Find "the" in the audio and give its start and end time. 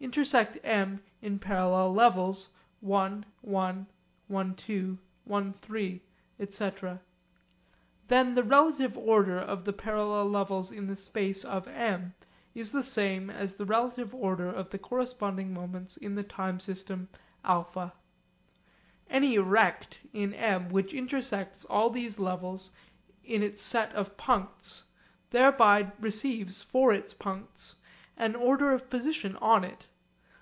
8.34-8.42, 9.64-9.72, 10.88-10.96, 12.72-12.82, 13.54-13.64, 14.68-14.78, 16.16-16.22